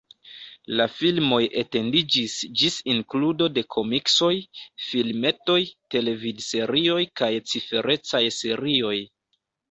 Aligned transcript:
La 0.79 0.85
filmoj 0.91 1.37
etendiĝis 1.61 2.37
ĝis 2.61 2.77
inkludo 2.93 3.49
de 3.57 3.63
komiksoj, 3.75 4.29
filmetoj, 4.85 5.57
televidserioj 5.97 6.97
kaj 7.21 7.29
ciferecaj 7.53 8.23
serioj. 8.39 8.97